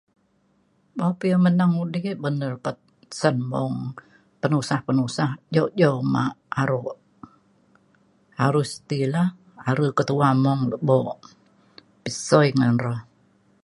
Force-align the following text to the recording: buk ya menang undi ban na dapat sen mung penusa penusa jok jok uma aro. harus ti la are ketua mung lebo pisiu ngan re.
buk 0.97 1.17
ya 1.31 1.37
menang 1.45 1.71
undi 1.83 1.99
ban 2.21 2.33
na 2.39 2.45
dapat 2.53 2.75
sen 3.19 3.35
mung 3.51 3.77
penusa 4.41 4.75
penusa 4.87 5.25
jok 5.55 5.71
jok 5.79 5.95
uma 6.03 6.23
aro. 6.61 6.81
harus 8.39 8.69
ti 8.87 8.99
la 9.13 9.23
are 9.69 9.87
ketua 9.97 10.29
mung 10.43 10.61
lebo 10.71 10.97
pisiu 12.03 12.47
ngan 12.57 12.75
re. 12.85 12.95